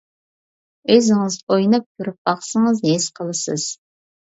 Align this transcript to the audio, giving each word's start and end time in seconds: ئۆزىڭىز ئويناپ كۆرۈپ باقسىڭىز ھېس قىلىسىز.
ئۆزىڭىز 0.93 1.37
ئويناپ 1.57 1.87
كۆرۈپ 1.91 2.19
باقسىڭىز 2.31 2.83
ھېس 2.89 3.09
قىلىسىز. 3.21 3.71